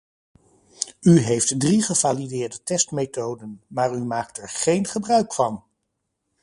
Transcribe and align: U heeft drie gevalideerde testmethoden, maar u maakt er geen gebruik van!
U 1.01 1.19
heeft 1.19 1.59
drie 1.59 1.81
gevalideerde 1.81 2.63
testmethoden, 2.63 3.61
maar 3.67 3.95
u 3.95 4.03
maakt 4.03 4.37
er 4.37 4.49
geen 4.49 4.85
gebruik 4.85 5.33
van! 5.33 5.63